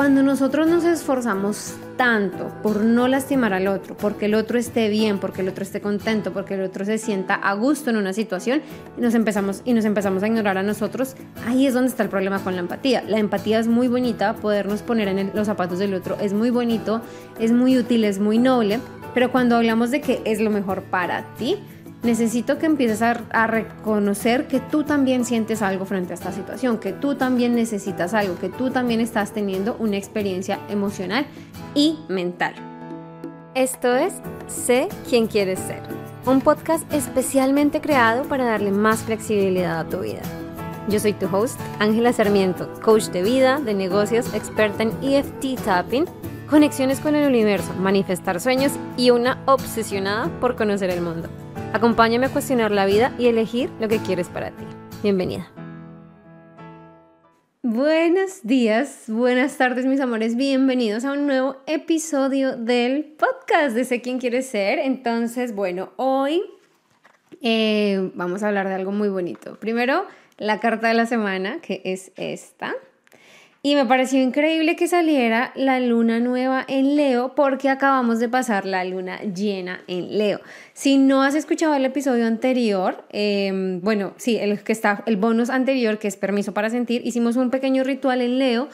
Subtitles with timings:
[0.00, 5.18] cuando nosotros nos esforzamos tanto por no lastimar al otro, porque el otro esté bien,
[5.18, 8.62] porque el otro esté contento, porque el otro se sienta a gusto en una situación,
[8.96, 11.16] nos empezamos, y nos empezamos a ignorar a nosotros,
[11.46, 13.04] ahí es donde está el problema con la empatía.
[13.06, 17.02] La empatía es muy bonita, podernos poner en los zapatos del otro es muy bonito,
[17.38, 18.80] es muy útil, es muy noble,
[19.12, 21.58] pero cuando hablamos de que es lo mejor para ti,
[22.02, 26.92] necesito que empieces a, reconocer que tú también sientes algo frente a esta situación, que
[26.92, 31.26] tú también necesitas algo, que tú también estás teniendo una experiencia emocional
[31.74, 32.54] y mental.
[33.54, 34.14] Esto es
[34.46, 35.82] Sé quién quieres ser,
[36.26, 40.22] un podcast especialmente creado para darle más flexibilidad a tu vida.
[40.88, 46.06] Yo soy tu host, Ángela Sarmiento, coach de vida, de negocios, experta en EFT tapping,
[46.48, 51.28] conexiones con el universo, manifestar sueños y una obsesionada por conocer el mundo.
[51.72, 54.64] Acompáñame a cuestionar la vida y elegir lo que quieres para ti.
[55.02, 55.50] Bienvenida.
[57.62, 64.00] Buenos días, buenas tardes mis amores, bienvenidos a un nuevo episodio del podcast de Sé
[64.00, 64.78] quién quieres ser.
[64.78, 66.42] Entonces, bueno, hoy
[67.42, 69.56] eh, vamos a hablar de algo muy bonito.
[69.60, 70.06] Primero,
[70.38, 72.74] la carta de la semana, que es esta.
[73.62, 78.64] Y me pareció increíble que saliera la luna nueva en Leo porque acabamos de pasar
[78.64, 80.40] la luna llena en Leo.
[80.72, 85.50] Si no has escuchado el episodio anterior, em, bueno, sí, el que está, el bonus
[85.50, 88.68] anterior que es permiso para sentir, hicimos un pequeño ritual en Leo.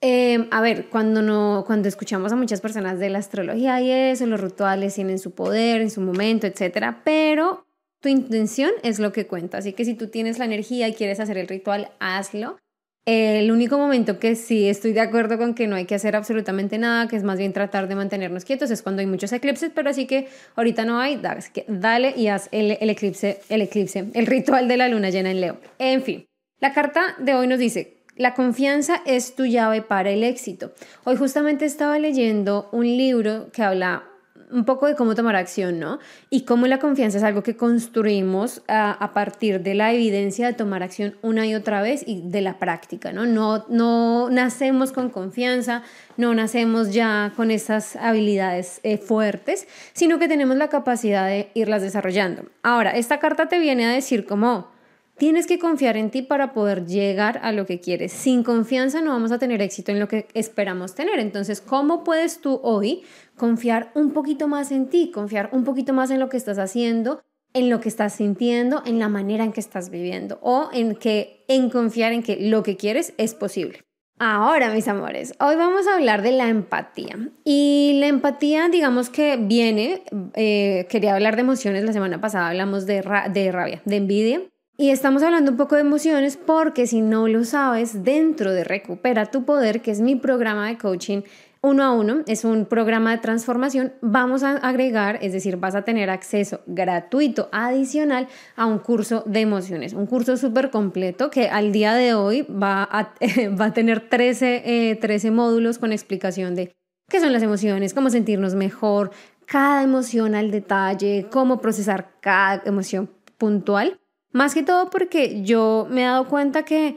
[0.00, 4.26] Em, a ver, cuando, no, cuando escuchamos a muchas personas de la astrología y eso,
[4.26, 7.64] los rituales tienen su poder en su momento, etcétera, pero
[8.00, 9.58] tu intención es lo que cuenta.
[9.58, 12.58] Así que si tú tienes la energía y quieres hacer el ritual, hazlo.
[13.06, 16.76] El único momento que sí estoy de acuerdo con que no hay que hacer absolutamente
[16.76, 19.90] nada, que es más bien tratar de mantenernos quietos, es cuando hay muchos eclipses, pero
[19.90, 20.26] así que
[20.56, 21.22] ahorita no hay,
[21.68, 25.60] dale y haz el, eclipse, el eclipse, el ritual de la luna llena en Leo.
[25.78, 26.26] En fin,
[26.58, 30.72] la carta de hoy nos dice, la confianza es tu llave para el éxito.
[31.04, 34.02] Hoy justamente estaba leyendo un libro que habla
[34.50, 35.98] un poco de cómo tomar acción, ¿no?
[36.30, 40.82] Y cómo la confianza es algo que construimos a, partir de la evidencia de tomar
[40.82, 43.26] acción una y otra vez y de la práctica, ¿no?
[43.26, 45.82] No, no nacemos con confianza,
[46.16, 51.82] no nacemos ya con esas habilidades eh, fuertes, sino que tenemos la capacidad de irlas
[51.82, 52.44] desarrollando.
[52.62, 54.75] Ahora, esta carta te viene a decir cómo
[55.18, 58.12] Tienes que confiar en ti para poder llegar a lo que quieres.
[58.12, 61.18] Sin confianza no vamos a tener éxito en lo que esperamos tener.
[61.20, 63.02] Entonces, ¿cómo puedes tú hoy
[63.34, 67.22] confiar un poquito más en ti, confiar un poquito más en lo que estás haciendo,
[67.54, 71.46] en lo que estás sintiendo, en la manera en que estás viviendo o en que
[71.48, 73.86] en confiar en que lo que quieres es posible.
[74.18, 77.30] Ahora, mis amores, hoy vamos a hablar de la empatía.
[77.42, 80.02] Y la empatía, digamos que viene,
[80.34, 84.42] eh, quería hablar de emociones, la semana pasada hablamos de, de rabia, de envidia,
[84.78, 89.26] y estamos hablando un poco de emociones porque si no lo sabes, dentro de Recupera
[89.26, 91.22] tu Poder, que es mi programa de coaching
[91.62, 95.82] uno a uno, es un programa de transformación, vamos a agregar, es decir, vas a
[95.82, 101.72] tener acceso gratuito adicional a un curso de emociones, un curso súper completo que al
[101.72, 103.14] día de hoy va a,
[103.60, 106.72] va a tener 13, 13 eh, módulos con explicación de
[107.08, 109.10] qué son las emociones, cómo sentirnos mejor,
[109.46, 113.98] cada emoción al detalle, cómo procesar cada emoción puntual
[114.36, 116.96] más que todo porque yo me he dado cuenta que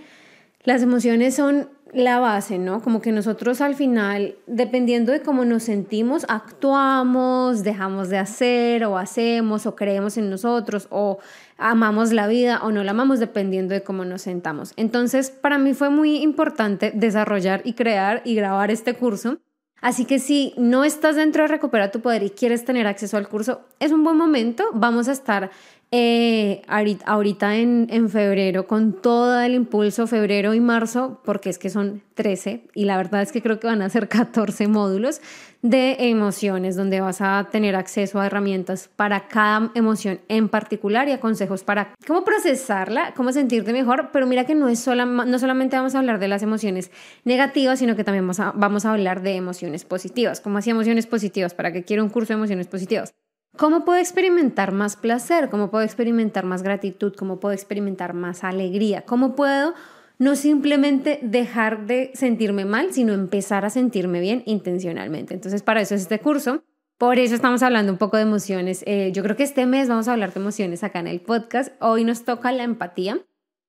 [0.63, 2.81] las emociones son la base, ¿no?
[2.81, 8.97] Como que nosotros al final, dependiendo de cómo nos sentimos, actuamos, dejamos de hacer o
[8.97, 11.19] hacemos o creemos en nosotros o
[11.57, 14.73] amamos la vida o no la amamos dependiendo de cómo nos sentamos.
[14.75, 19.39] Entonces, para mí fue muy importante desarrollar y crear y grabar este curso.
[19.81, 23.29] Así que si no estás dentro de Recupera tu Poder y quieres tener acceso al
[23.29, 24.65] curso, es un buen momento.
[24.73, 25.51] Vamos a estar
[25.91, 32.03] eh, ahorita en, febrero con todo el impulso, febrero y marzo, porque es que son
[32.13, 35.19] 13 y la verdad es que creo que van a ser 14 módulos
[35.63, 41.11] de emociones donde vas a tener acceso a herramientas para cada emoción en particular y
[41.11, 45.39] a consejos para cómo procesarla, cómo sentirte mejor, pero mira que no, es sola, no
[45.39, 46.91] solamente vamos a hablar de las emociones
[47.25, 51.07] negativas, sino que también vamos a, vamos a hablar de emociones positivas, como así emociones
[51.07, 53.13] positivas, para que quiero un curso de emociones positivas.
[53.59, 55.49] ¿Cómo puedo experimentar más placer?
[55.49, 57.13] ¿Cómo puedo experimentar más gratitud?
[57.13, 59.01] ¿Cómo puedo experimentar más alegría?
[59.01, 59.73] ¿Cómo puedo
[60.17, 65.33] no simplemente dejar de sentirme mal, sino empezar a sentirme bien intencionalmente?
[65.33, 66.63] Entonces, para eso es este curso.
[66.97, 68.81] Por eso estamos hablando un poco de emociones.
[68.87, 71.73] Eh, yo creo que este mes vamos a hablar de emociones acá en el podcast.
[71.81, 73.19] Hoy nos toca la empatía.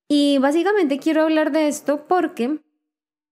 [0.06, 2.60] Y básicamente quiero hablar de esto porque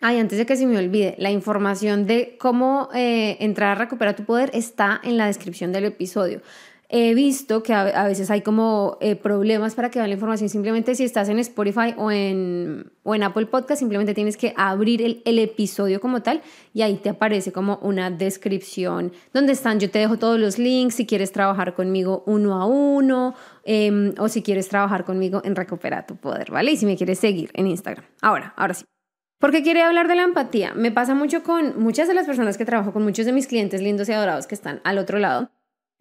[0.00, 4.14] Ay, antes de que se me olvide, la información de cómo eh, entrar a recuperar
[4.14, 6.40] tu poder está en la descripción del episodio.
[6.88, 10.48] he visto que a, veces hay como eh, problemas para que vean la información.
[10.48, 15.02] Simplemente si estás en Spotify o en, o en Apple Podcast, simplemente tienes que abrir
[15.02, 16.42] el, episodio como tal
[16.72, 19.80] y ahí te aparece como una descripción donde están.
[19.80, 23.34] Yo te dejo todos los links si quieres trabajar conmigo uno a uno
[23.64, 26.70] em, o si quieres trabajar conmigo en Recupera tu Poder, ¿vale?
[26.72, 28.04] Y si me quieres seguir en Instagram.
[28.22, 28.84] Ahora, ahora sí.
[29.38, 30.75] ¿Por qué quiere hablar de la empatía?
[30.75, 33.81] Me pasa mucho con muchas de las personas que trabajo, con muchos de mis clientes
[33.81, 35.50] lindos y adorados que están al otro lado,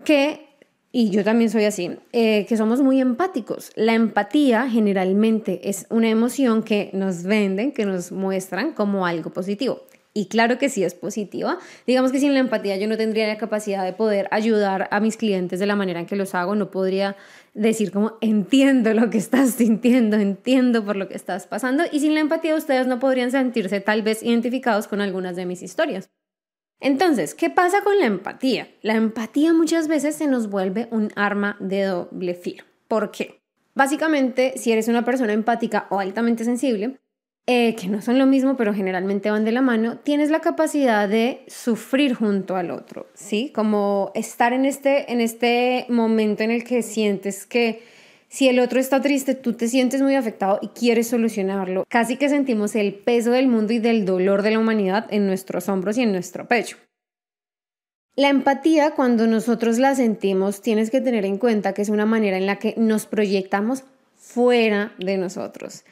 [0.03, 0.47] que
[0.91, 3.71] y yo también soy así, eh, que somos muy empáticos.
[3.75, 9.81] La empatía generalmente es una emoción que nos venden, que nos muestran como algo positivo.
[10.17, 11.59] Y claro que sí es positiva.
[11.85, 15.15] Digamos que sin la empatía yo no tendría la capacidad de poder ayudar a mis
[15.15, 16.55] clientes de la manera en que los hago.
[16.55, 17.15] No podría
[17.53, 21.83] decir como entiendo lo que estás sintiendo, entiendo por lo que estás pasando.
[21.91, 25.61] Y sin la empatía ustedes no podrían sentirse tal vez identificados con algunas de mis
[25.61, 26.09] historias.
[26.79, 28.69] Entonces, ¿qué pasa con la empatía?
[28.81, 32.63] La empatía muchas veces se nos vuelve un arma de doble filo.
[32.87, 33.39] ¿Por qué?
[33.75, 36.97] Básicamente, si eres una persona empática o altamente sensible,
[37.49, 41.07] eh, que no son lo mismo, pero generalmente van de la mano, tienes la capacidad
[41.07, 43.53] de sufrir junto al otro, ¿sí?
[43.55, 47.81] Como estar en este, en este momento en el que sientes que
[48.27, 51.85] si el otro está triste, tú te sientes muy afectado y quieres solucionarlo.
[51.87, 55.69] Casi que sentimos el peso del mundo y del dolor de la humanidad en nuestros
[55.69, 56.75] hombros y en nuestro pecho.
[58.17, 62.35] La empatía, cuando nosotros la sentimos, tienes que tener en cuenta que es una manera
[62.35, 63.85] en la que nos proyectamos
[64.17, 65.85] fuera de nosotros.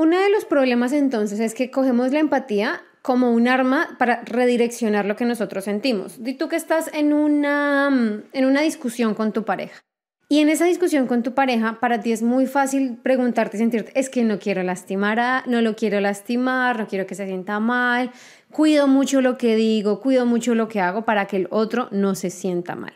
[0.00, 5.04] Uno de los problemas entonces es que cogemos la empatía como un arma para redireccionar
[5.04, 6.24] lo que nosotros sentimos.
[6.24, 9.78] Di tú que estás en una, en una discusión con tu pareja
[10.26, 13.92] y en esa discusión con tu pareja, para ti es muy fácil preguntarte y sentirte,
[13.94, 17.60] es que no quiero lastimar a, no lo quiero lastimar, no quiero que se sienta
[17.60, 18.10] mal,
[18.50, 22.14] cuido mucho lo que digo, cuido mucho lo que hago para que el otro no
[22.14, 22.94] se sienta mal.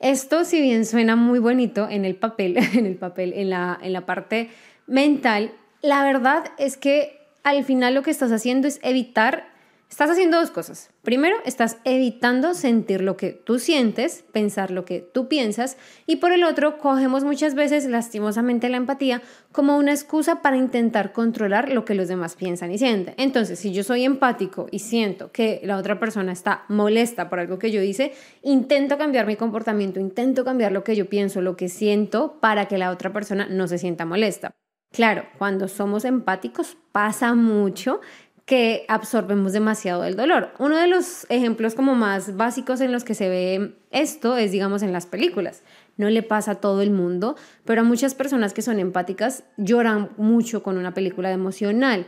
[0.00, 3.92] Esto, si bien suena muy bonito en el papel, en el papel, en la, en
[3.92, 4.48] la parte
[4.86, 5.50] mental,
[5.86, 9.56] la verdad es que al final lo que estás haciendo es evitar
[9.88, 10.90] Estás haciendo dos cosas.
[11.02, 16.32] Primero, estás evitando sentir lo que tú sientes, pensar lo que tú piensas, y por
[16.32, 19.22] el otro, cogemos muchas veces lastimosamente la empatía
[19.52, 23.14] como una excusa para intentar controlar lo que los demás piensan y sienten.
[23.16, 27.58] Entonces, si yo soy empático y siento que la otra persona está molesta por algo
[27.58, 28.12] que yo hice,
[28.42, 32.76] intento cambiar mi comportamiento, intento cambiar lo que yo pienso, lo que siento, para que
[32.76, 34.56] la otra persona no se sienta molesta.
[34.92, 38.00] Claro, cuando somos empáticos pasa mucho
[38.46, 40.50] que absorbemos demasiado el dolor.
[40.58, 44.82] Uno de los ejemplos como más básicos en los que se ve esto es, digamos,
[44.82, 45.64] en las películas.
[45.96, 50.10] No le pasa a todo el mundo, pero a muchas personas que son empáticas lloran
[50.16, 52.06] mucho con una película emocional.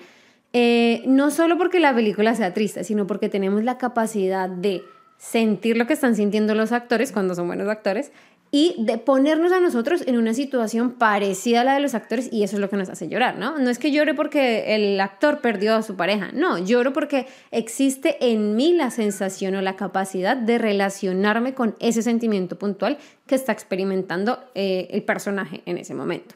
[0.53, 4.85] Eh, no solo porque la película sea triste, sino porque tenemos la capacidad de
[5.19, 8.13] sentir lo que están sintiendo los actores cuando son buenos actores
[8.51, 12.43] y de ponernos a nosotros en una situación parecida a la de los actores y
[12.43, 13.59] eso es lo que nos hace llorar, ¿no?
[13.59, 18.17] No es que llore porque el actor perdió a su pareja, no, lloro porque existe
[18.21, 23.53] en mí la sensación o la capacidad de relacionarme con ese sentimiento puntual que está
[23.53, 26.35] experimentando eh, el personaje en ese momento.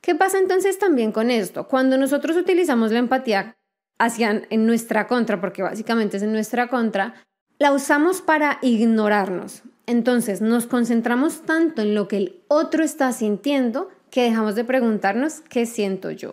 [0.00, 1.66] ¿Qué pasa entonces también con esto?
[1.68, 3.56] Cuando nosotros utilizamos la empatía
[3.98, 7.14] hacia en nuestra contra, porque básicamente es en nuestra contra,
[7.58, 9.62] la usamos para ignorarnos.
[9.86, 15.40] Entonces nos concentramos tanto en lo que el otro está sintiendo que dejamos de preguntarnos
[15.48, 16.32] qué siento yo,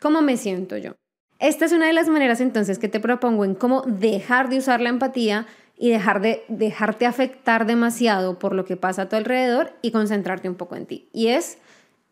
[0.00, 0.96] cómo me siento yo.
[1.38, 4.80] Esta es una de las maneras entonces que te propongo en cómo dejar de usar
[4.82, 5.46] la empatía
[5.78, 10.50] y dejar de dejarte afectar demasiado por lo que pasa a tu alrededor y concentrarte
[10.50, 11.08] un poco en ti.
[11.14, 11.56] Y es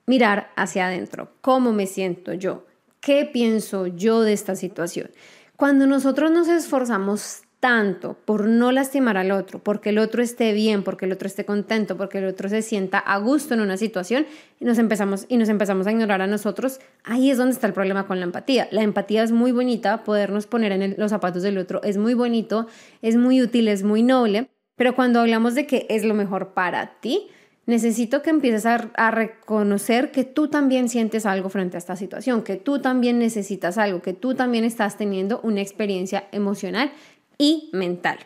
[0.07, 2.65] mirar hacia adentro, cómo me siento yo,
[3.01, 5.11] qué pienso yo de esta situación.
[5.57, 10.85] Cuando nosotros nos esforzamos tanto por no lastimar al otro, porque el otro esté bien,
[10.85, 14.27] porque el otro esté contento, porque el otro se sienta a gusto en una situación
[14.61, 17.73] y nos empezamos y nos empezamos a ignorar a nosotros, ahí es donde está el
[17.73, 18.69] problema con la empatía.
[18.71, 22.67] La empatía es muy bonita, podernos poner en los zapatos del otro es muy bonito,
[23.03, 27.01] es muy útil, es muy noble, pero cuando hablamos de que es lo mejor para
[27.01, 27.29] ti,
[27.67, 32.43] necesito que empieces a, a, reconocer que tú también sientes algo frente a esta situación,
[32.43, 36.93] que tú también necesitas algo, que tú también estás teniendo una experiencia emocional
[37.39, 38.19] y mental.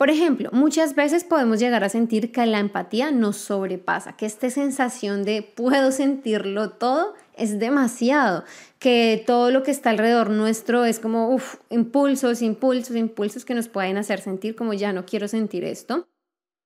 [0.00, 4.48] Por ejemplo, muchas veces podemos llegar a sentir que la empatía nos sobrepasa, que esta
[4.48, 8.44] sensación de puedo sentirlo todo es demasiado,
[8.78, 13.98] que todo lo que está alrededor nuestro es como impulsos, impulsos, impulsos que nos pueden
[13.98, 16.08] hacer sentir como ya no quiero sentir esto.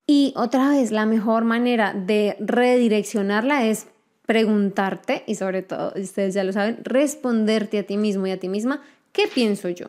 [0.07, 3.89] Y otra vez, la mejor manera de redireccionarla es
[4.27, 8.49] preguntarte y sobre todo, ustedes ya lo saben, responderte a ti mismo y a ti
[8.49, 8.81] misma,
[9.13, 9.89] ¿qué pienso yo?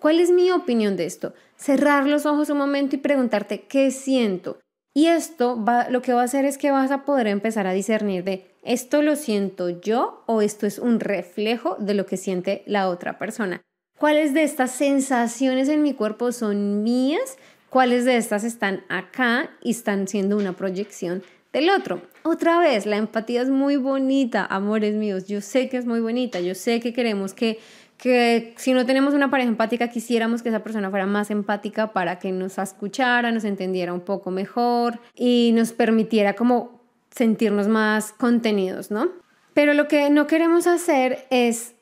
[0.00, 1.34] ¿Cuál es mi opinión de esto?
[1.56, 4.58] Cerrar los ojos un momento y preguntarte qué siento.
[4.94, 7.72] Y esto va, lo que va a hacer es que vas a poder empezar a
[7.72, 12.62] discernir de esto lo siento yo o esto es un reflejo de lo que siente
[12.66, 13.62] la otra persona.
[13.98, 17.36] ¿Cuáles de estas sensaciones en mi cuerpo son mías?
[17.68, 22.02] ¿Cuáles de estas están acá y están siendo una proyección del otro?
[22.22, 25.26] Otra vez, la empatía es muy bonita, amores míos.
[25.26, 26.40] Yo sé que es muy bonita.
[26.40, 27.58] Yo sé que queremos que
[28.00, 32.18] que si no tenemos una pareja empática, quisiéramos que esa persona fuera más empática para
[32.18, 36.80] que nos escuchara, nos entendiera un poco mejor y nos permitiera como
[37.10, 39.08] sentirnos más contenidos, ¿no?
[39.52, 41.74] Pero lo que no queremos hacer es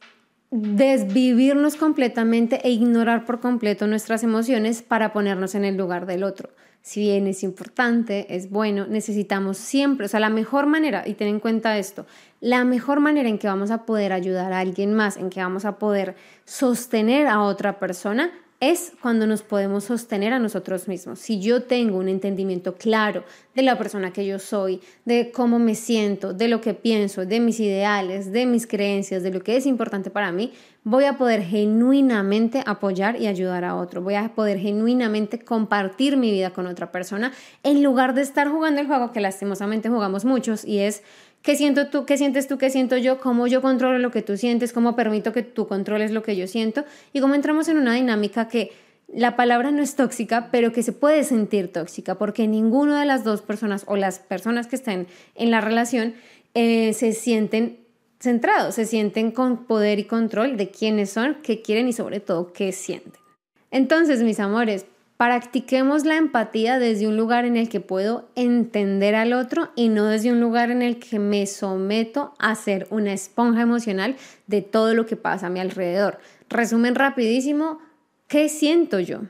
[0.51, 6.51] desvivirnos completamente e ignorar por completo nuestras emociones para ponernos en el lugar del otro.
[6.83, 11.29] Si bien es importante, es bueno, necesitamos siempre, o sea, la mejor manera, y ten
[11.29, 12.07] en cuenta esto,
[12.41, 15.65] la mejor manera en que vamos a poder ayudar a alguien más, en que vamos
[15.65, 21.21] a poder sostener a otra persona, es cuando nos podemos sostener a nosotros mismos.
[21.21, 23.25] Si yo tengo un entendimiento claro
[23.55, 27.39] de la persona que yo soy, de cómo me siento, de lo que pienso, de
[27.39, 31.43] mis ideales, de mis creencias, de lo que es importante para mí, voy a poder
[31.43, 34.03] genuinamente apoyar y ayudar a otro.
[34.03, 38.81] Voy a poder genuinamente compartir mi vida con otra persona en lugar de estar jugando
[38.81, 41.03] el juego que lastimosamente jugamos muchos y es
[41.43, 42.05] ¿Qué siento tú?
[42.05, 42.59] ¿Qué sientes tú?
[42.59, 43.21] ¿Qué siento yo?
[43.21, 44.73] ¿Cómo yo controlo lo que tú sientes?
[44.73, 46.85] ¿Cómo permito que tú controles lo que yo siento?
[47.13, 48.73] Y cómo entramos en una dinámica que
[49.13, 53.25] la palabra no es tóxica, pero que se puede sentir tóxica, porque ninguna de las
[53.25, 56.15] dos personas o las personas que están en la relación
[56.55, 57.79] eh, se sienten
[58.21, 62.53] centrados, se sienten con poder y control de quiénes son, qué quieren y sobre todo
[62.53, 63.23] qué sienten.
[63.71, 64.87] Entonces, mis amores,
[65.19, 70.05] Practiquemos la empatía desde un lugar en el que puedo entender al otro y no
[70.05, 74.15] desde un lugar en el que me someto a ser una esponja emocional
[74.47, 76.21] de todo lo que pasa a mi alrededor.
[76.49, 77.81] Resumen rapidísimo,
[78.29, 79.23] ¿qué siento yo?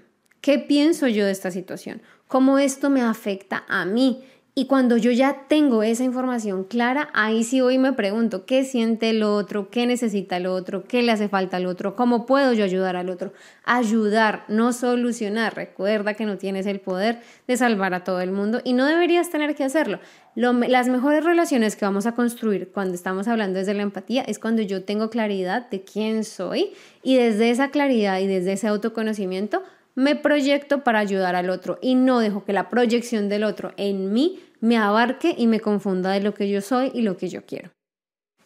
[0.42, 2.02] ¿Qué pienso yo de esta situación?
[2.26, 4.23] ¿Cómo esto me afecta a mí?
[4.59, 8.65] Y cuando yo ya tengo esa información clara, ahí sí voy y me pregunto qué
[8.65, 12.53] siente el otro, qué necesita el otro, qué le hace falta al otro, cómo puedo
[12.55, 13.33] yo ayudar al otro.
[13.62, 15.55] Ayudar, no solucionar.
[15.55, 19.31] Recuerda que no tienes el poder de salvar a todo el mundo y no deberías
[19.31, 20.00] tener que hacerlo.
[20.35, 24.62] las mejores relaciones que vamos a construir cuando estamos hablando desde la empatía es cuando
[24.62, 26.73] yo tengo claridad de quién soy
[27.05, 29.62] y desde esa claridad y desde ese autoconocimiento
[29.99, 34.12] me proyecto para ayudar al otro y no dejo que la proyección del otro en
[34.12, 37.45] mí me abarque y me confunda de lo que yo soy y lo que yo
[37.45, 37.71] quiero.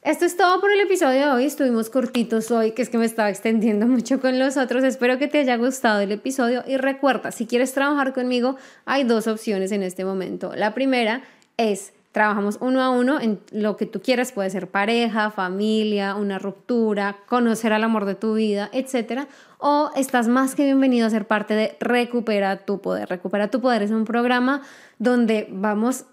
[0.00, 1.44] Esto es todo por el episodio de hoy.
[1.44, 4.82] Estuvimos cortitos hoy, que es que me estaba extendiendo mucho con los otros.
[4.82, 8.56] Espero que te haya gustado el episodio y recuerda, si quieres trabajar conmigo,
[8.86, 10.54] hay dos opciones en este momento.
[10.56, 11.22] La primera
[11.58, 16.38] es trabajamos uno a uno en lo que tú quieras, puede ser pareja, familia, una
[16.38, 19.22] ruptura, conocer al amor de tu vida, etc.
[19.58, 23.08] O estás más que bienvenido a ser parte de Recupera tu Poder.
[23.08, 24.62] Recupera tu Poder es un programa
[24.98, 26.04] donde vamos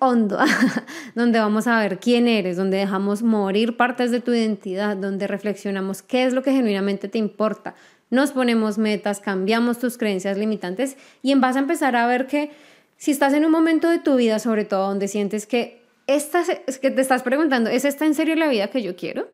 [0.00, 0.38] hondo,
[1.14, 6.02] donde vamos a ver quién eres, donde dejamos morir partes de tu identidad, donde reflexionamos
[6.02, 7.74] qué es lo que genuinamente te importa,
[8.10, 12.50] nos ponemos metas, cambiamos tus creencias limitantes y vas a empezar a ver que
[12.96, 16.78] si estás en un momento de tu vida, sobre todo donde sientes que, esta, es
[16.78, 19.30] que te estás preguntando, ¿es esta en serio la vida que yo quiero?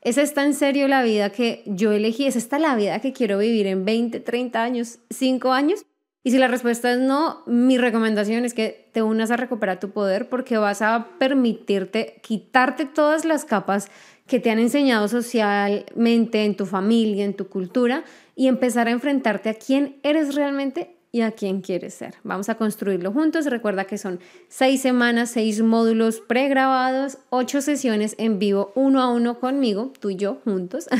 [0.00, 2.26] ¿Es esta en serio la vida que yo elegí?
[2.26, 5.84] ¿Es esta la vida que quiero vivir en 20, 30 años, 5 años?
[6.22, 9.90] Y si la respuesta es no, mi recomendación es que te unas a recuperar tu
[9.90, 13.88] poder porque vas a permitirte quitarte todas las capas
[14.26, 18.04] que te han enseñado socialmente, en tu familia, en tu cultura,
[18.36, 22.14] y empezar a enfrentarte a quién eres realmente y a quién quieres ser.
[22.22, 23.46] Vamos a construirlo juntos.
[23.46, 29.40] Recuerda que son seis semanas, seis módulos pregrabados, ocho sesiones en vivo, uno a uno
[29.40, 30.88] conmigo, tú y yo juntos.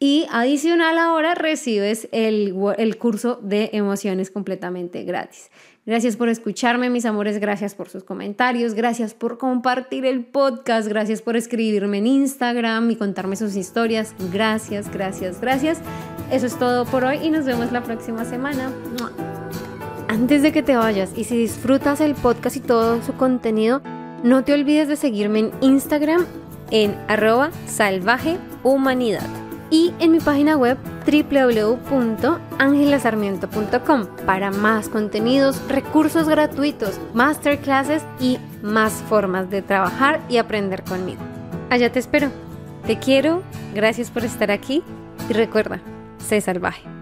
[0.00, 5.50] Y adicional ahora recibes el, el, curso de emociones completamente gratis.
[5.86, 11.20] Gracias por escucharme, mis amores, gracias por sus comentarios, gracias por compartir el podcast, gracias
[11.20, 14.14] por escribirme en Instagram y contarme sus historias.
[14.30, 15.80] Gracias, gracias, gracias.
[16.30, 18.70] Eso es todo por hoy y nos vemos la próxima semana.
[20.08, 23.80] Antes de que te vayas y si disfrutas el podcast y todo su contenido,
[24.22, 26.26] no te olvides de seguirme en Instagram
[26.70, 29.26] en arroba salvajehumanidad
[29.70, 39.48] y en mi página web www.angelasarmiento.com para más contenidos, recursos gratuitos, masterclasses y más formas
[39.50, 41.20] de trabajar y aprender conmigo.
[41.70, 42.30] Allá te espero.
[42.86, 43.42] Te quiero,
[43.74, 44.82] gracias por estar aquí
[45.28, 45.82] y recuerda,
[46.28, 46.97] sé salvaje.